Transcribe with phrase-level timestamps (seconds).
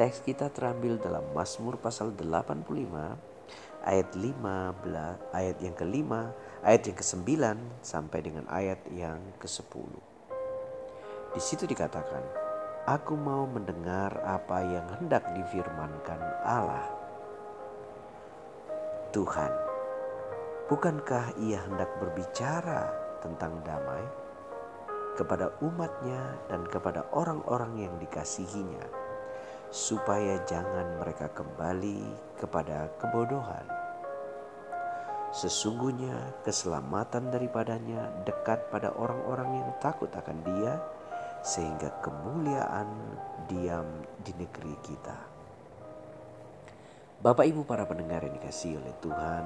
[0.00, 2.64] Teks kita terambil dalam Mazmur pasal 85
[3.84, 4.80] ayat 15
[5.28, 6.32] ayat yang kelima,
[6.64, 7.28] ayat yang ke-9
[7.84, 9.92] sampai dengan ayat yang ke-10.
[11.36, 12.24] Di situ dikatakan,
[12.88, 16.88] Aku mau mendengar apa yang hendak difirmankan Allah.
[19.12, 19.52] Tuhan,
[20.72, 22.88] bukankah ia hendak berbicara
[23.20, 24.00] tentang damai
[25.20, 28.99] kepada umatnya dan kepada orang-orang yang dikasihinya?
[29.70, 32.02] Supaya jangan mereka kembali
[32.42, 33.66] kepada kebodohan.
[35.30, 40.74] Sesungguhnya keselamatan daripadanya dekat pada orang-orang yang takut akan Dia,
[41.46, 42.90] sehingga kemuliaan
[43.46, 43.86] diam
[44.26, 45.16] di negeri kita.
[47.22, 49.44] Bapak Ibu para pendengar yang dikasih oleh Tuhan,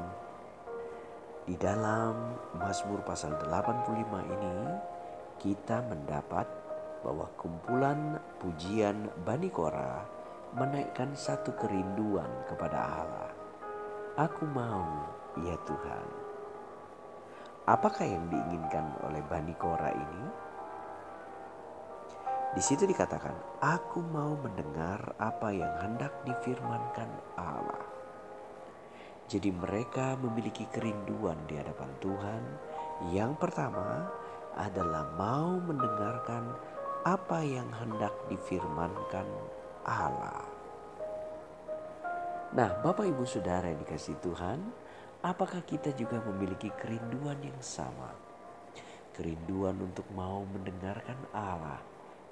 [1.45, 3.93] di dalam Mazmur pasal 85
[4.25, 4.57] ini
[5.37, 6.64] kita mendapat
[7.05, 10.01] bahwa kumpulan pujian Bani Korah
[10.57, 13.31] menaikkan satu kerinduan kepada Allah.
[14.17, 15.05] Aku mau,
[15.45, 16.07] ya Tuhan.
[17.69, 20.25] Apakah yang diinginkan oleh Bani Korah ini?
[22.55, 27.83] Di situ dikatakan, aku mau mendengar apa yang hendak difirmankan Allah.
[29.27, 32.43] Jadi mereka memiliki kerinduan di hadapan Tuhan.
[33.11, 34.07] Yang pertama
[34.55, 36.55] adalah mau mendengarkan
[37.05, 39.29] apa yang hendak difirmankan
[39.85, 40.41] Allah.
[42.57, 44.57] Nah, Bapak Ibu Saudara yang dikasih Tuhan,
[45.21, 48.09] apakah kita juga memiliki kerinduan yang sama?
[49.13, 51.77] Kerinduan untuk mau mendengarkan Allah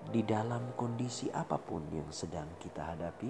[0.08, 3.28] di dalam kondisi apa pun yang sedang kita hadapi?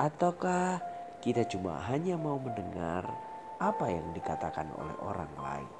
[0.00, 0.80] Ataukah
[1.20, 3.04] kita cuma hanya mau mendengar
[3.60, 5.70] apa yang dikatakan oleh orang lain?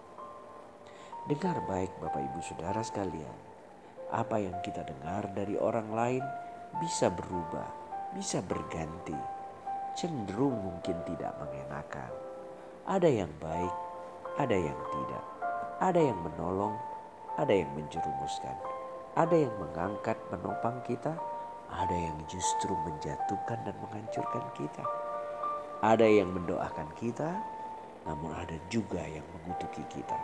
[1.25, 3.52] Dengar baik Bapak Ibu Saudara sekalian
[4.13, 6.25] apa yang kita dengar dari orang lain
[6.85, 7.69] bisa berubah,
[8.13, 9.17] bisa berganti,
[9.97, 12.13] cenderung mungkin tidak mengenakan.
[12.85, 13.75] Ada yang baik,
[14.37, 15.25] ada yang tidak,
[15.81, 16.77] ada yang menolong,
[17.41, 18.57] ada yang menjerumuskan,
[19.17, 21.17] ada yang mengangkat menopang kita,
[21.73, 24.85] ada yang justru menjatuhkan dan menghancurkan kita.
[25.83, 27.33] Ada yang mendoakan kita,
[28.05, 30.19] namun ada juga yang mengutuki kita.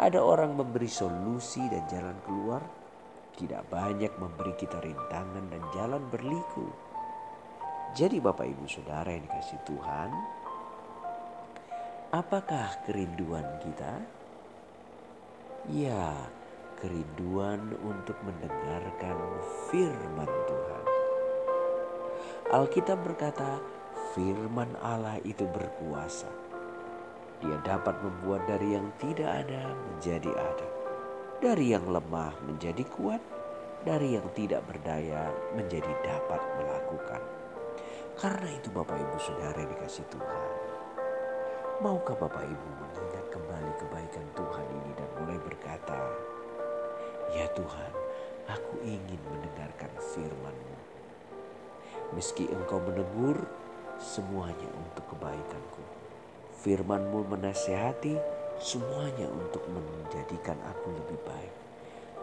[0.00, 2.64] Ada orang memberi solusi dan jalan keluar,
[3.36, 6.68] tidak banyak memberi kita rintangan dan jalan berliku.
[7.92, 10.10] Jadi Bapak Ibu Saudara yang dikasih Tuhan,
[12.12, 14.00] apakah kerinduan kita?
[15.68, 16.12] Ya,
[16.80, 19.16] kerinduan untuk mendengarkan
[19.68, 20.84] firman Tuhan.
[22.52, 23.60] Alkitab berkata,
[24.16, 26.28] firman Allah itu berkuasa.
[27.44, 30.71] Dia dapat membuat dari yang tidak ada menjadi ada
[31.42, 33.18] dari yang lemah menjadi kuat,
[33.82, 35.26] dari yang tidak berdaya
[35.58, 37.18] menjadi dapat melakukan.
[38.14, 40.50] Karena itu Bapak Ibu Saudara dikasih Tuhan.
[41.82, 45.98] Maukah Bapak Ibu mengingat kembali kebaikan Tuhan ini dan mulai berkata,
[47.34, 47.92] Ya Tuhan,
[48.46, 50.78] aku ingin mendengarkan firman-Mu.
[52.14, 53.50] Meski Engkau menegur,
[53.98, 55.82] semuanya untuk kebaikanku.
[56.62, 58.14] Firman-Mu menasehati,
[58.62, 61.54] semuanya untuk menjadikan aku lebih baik.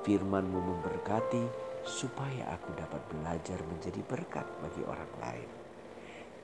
[0.08, 1.44] Firman-Mu memberkati
[1.84, 5.50] supaya aku dapat belajar menjadi berkat bagi orang lain.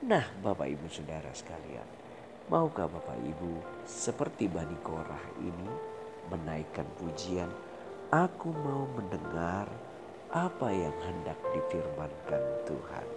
[0.03, 1.87] Nah, Bapak Ibu Saudara sekalian,
[2.51, 5.71] maukah Bapak Ibu seperti Bani Korah ini
[6.27, 7.47] menaikkan pujian,
[8.11, 9.71] aku mau mendengar
[10.35, 13.07] apa yang hendak difirmankan Tuhan.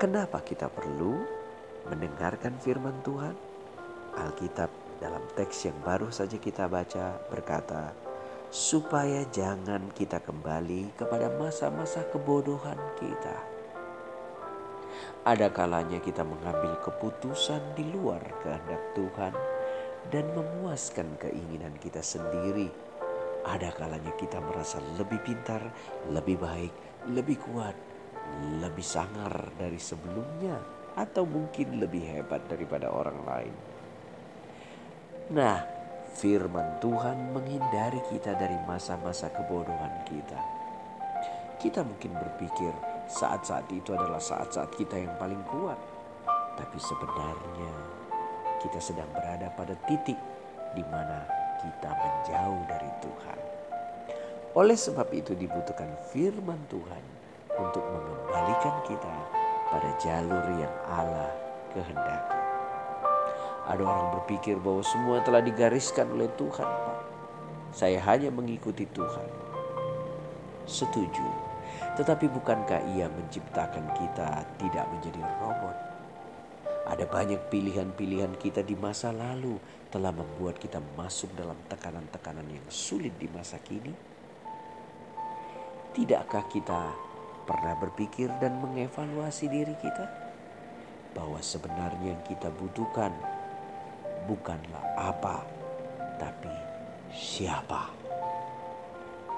[0.00, 1.20] Kenapa kita perlu
[1.92, 3.51] mendengarkan firman Tuhan?
[4.12, 4.68] Alkitab
[5.00, 7.96] dalam teks yang baru saja kita baca berkata,
[8.52, 13.36] supaya jangan kita kembali kepada masa-masa kebodohan kita.
[15.24, 19.34] Ada kalanya kita mengambil keputusan di luar kehendak Tuhan
[20.12, 22.68] dan memuaskan keinginan kita sendiri.
[23.42, 25.62] Ada kalanya kita merasa lebih pintar,
[26.12, 26.74] lebih baik,
[27.08, 27.74] lebih kuat,
[28.60, 30.60] lebih sangar dari sebelumnya,
[30.94, 33.71] atau mungkin lebih hebat daripada orang lain.
[35.32, 35.64] Nah,
[36.12, 40.36] firman Tuhan menghindari kita dari masa-masa kebodohan kita.
[41.56, 42.68] Kita mungkin berpikir
[43.08, 45.80] saat-saat itu adalah saat-saat kita yang paling kuat.
[46.60, 47.72] Tapi sebenarnya
[48.60, 50.20] kita sedang berada pada titik
[50.76, 51.24] di mana
[51.64, 53.38] kita menjauh dari Tuhan.
[54.52, 57.04] Oleh sebab itu dibutuhkan firman Tuhan
[57.56, 59.16] untuk mengembalikan kita
[59.72, 61.32] pada jalur yang Allah
[61.72, 62.41] kehendaki.
[63.62, 66.98] Ada orang berpikir bahwa semua telah digariskan oleh Tuhan, Pak.
[67.72, 69.28] Saya hanya mengikuti Tuhan.
[70.66, 71.26] Setuju.
[71.94, 75.76] Tetapi bukankah ia menciptakan kita tidak menjadi robot?
[76.82, 79.54] Ada banyak pilihan-pilihan kita di masa lalu
[79.94, 83.94] telah membuat kita masuk dalam tekanan-tekanan yang sulit di masa kini.
[85.94, 86.90] Tidakkah kita
[87.46, 90.06] pernah berpikir dan mengevaluasi diri kita
[91.12, 93.12] bahwa sebenarnya yang kita butuhkan
[94.26, 95.42] bukanlah apa,
[96.18, 96.52] tapi
[97.10, 97.90] siapa?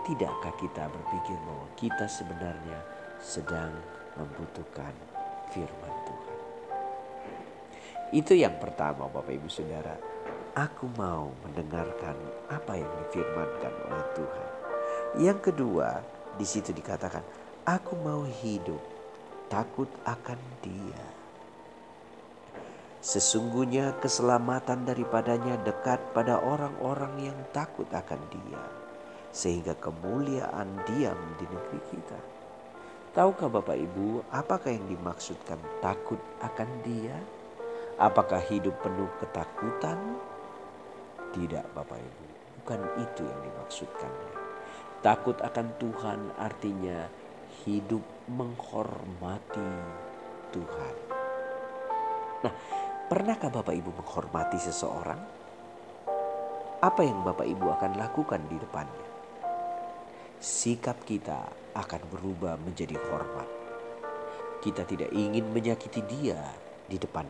[0.05, 2.79] Tidakkah kita berpikir bahwa kita sebenarnya
[3.25, 3.73] sedang
[4.21, 4.93] membutuhkan
[5.49, 6.39] firman Tuhan?
[8.13, 9.97] Itu yang pertama, Bapak Ibu Saudara.
[10.55, 12.15] Aku mau mendengarkan
[12.47, 14.49] apa yang difirmankan oleh Tuhan.
[15.19, 15.99] Yang kedua,
[16.39, 17.25] di situ dikatakan,
[17.67, 18.79] aku mau hidup
[19.51, 21.24] takut akan dia.
[23.05, 28.65] Sesungguhnya keselamatan daripadanya dekat pada orang-orang yang takut akan dia.
[29.29, 32.17] Sehingga kemuliaan diam di negeri kita.
[33.13, 37.13] Tahukah Bapak Ibu apakah yang dimaksudkan takut akan dia?
[38.01, 40.01] Apakah hidup penuh ketakutan?
[41.37, 42.25] Tidak Bapak Ibu,
[42.57, 44.33] bukan itu yang dimaksudkannya.
[45.05, 47.05] Takut akan Tuhan artinya
[47.69, 48.01] hidup
[48.33, 49.73] menghormati
[50.57, 50.95] Tuhan.
[52.45, 52.53] Nah,
[53.05, 55.21] pernahkah Bapak Ibu menghormati seseorang?
[56.81, 59.07] Apa yang Bapak Ibu akan lakukan di depannya?
[60.41, 61.41] Sikap kita
[61.77, 63.49] akan berubah menjadi hormat.
[64.61, 66.41] Kita tidak ingin menyakiti dia
[66.89, 67.29] di depan.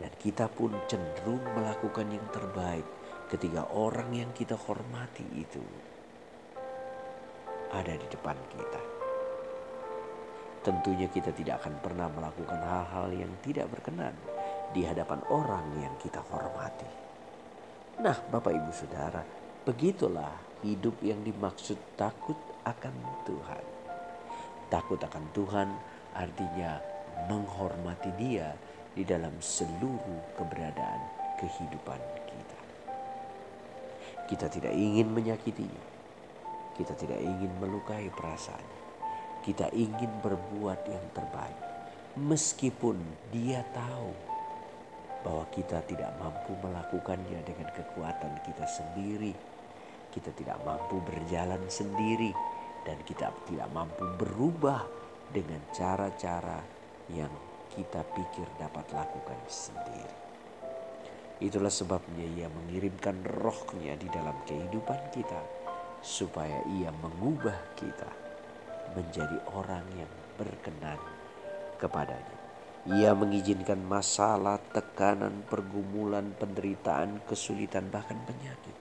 [0.00, 2.84] Dan kita pun cenderung melakukan yang terbaik
[3.32, 5.64] ketika orang yang kita hormati itu
[7.72, 8.73] ada di depan kita.
[10.64, 14.16] Tentunya kita tidak akan pernah melakukan hal-hal yang tidak berkenan
[14.72, 16.88] di hadapan orang yang kita hormati.
[18.00, 19.20] Nah, Bapak Ibu Saudara,
[19.68, 20.32] begitulah
[20.64, 22.34] hidup yang dimaksud takut
[22.64, 22.96] akan
[23.28, 23.64] Tuhan.
[24.72, 25.68] Takut akan Tuhan
[26.16, 26.80] artinya
[27.28, 28.56] menghormati Dia
[28.96, 31.00] di dalam seluruh keberadaan
[31.44, 32.60] kehidupan kita.
[34.24, 35.84] Kita tidak ingin menyakitinya.
[36.72, 38.83] Kita tidak ingin melukai perasaan.
[39.44, 41.60] Kita ingin berbuat yang terbaik.
[42.16, 42.96] Meskipun
[43.28, 44.08] dia tahu
[45.20, 49.36] bahwa kita tidak mampu melakukannya dengan kekuatan kita sendiri.
[50.08, 52.32] Kita tidak mampu berjalan sendiri
[52.88, 54.80] dan kita tidak mampu berubah
[55.28, 56.64] dengan cara-cara
[57.12, 57.32] yang
[57.76, 60.16] kita pikir dapat lakukan sendiri.
[61.44, 65.42] Itulah sebabnya ia mengirimkan rohnya di dalam kehidupan kita.
[66.00, 68.23] Supaya ia mengubah kita
[68.92, 71.00] menjadi orang yang berkenan
[71.80, 72.36] kepadanya.
[72.84, 78.76] Ia mengizinkan masalah, tekanan, pergumulan, penderitaan, kesulitan, bahkan penyakit.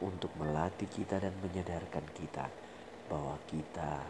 [0.00, 2.48] Untuk melatih kita dan menyadarkan kita
[3.12, 4.00] bahwa kita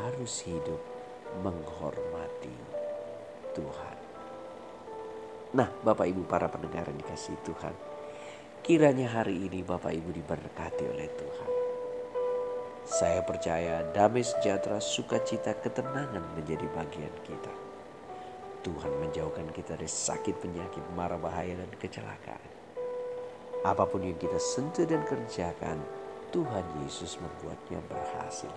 [0.00, 0.80] harus hidup
[1.44, 2.56] menghormati
[3.52, 3.98] Tuhan.
[5.56, 7.74] Nah, Bapak Ibu para pendengar yang dikasih Tuhan.
[8.64, 11.55] Kiranya hari ini Bapak Ibu diberkati oleh Tuhan.
[12.86, 17.50] Saya percaya damai sejahtera, sukacita, ketenangan menjadi bagian kita.
[18.62, 22.50] Tuhan menjauhkan kita dari sakit, penyakit, marah, bahaya, dan kecelakaan.
[23.66, 25.82] Apa pun yang kita sentuh dan kerjakan,
[26.30, 28.54] Tuhan Yesus membuatnya berhasil.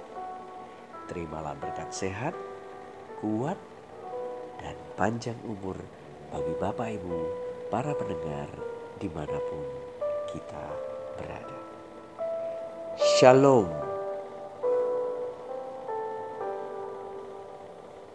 [1.09, 2.37] Terimalah berkat sehat,
[3.17, 3.57] kuat,
[4.61, 5.81] dan panjang umur
[6.29, 7.17] bagi Bapak Ibu,
[7.73, 8.49] para pendengar
[9.01, 9.65] di mana pun
[10.29, 10.65] kita
[11.17, 11.57] berada.
[13.17, 13.88] Shalom.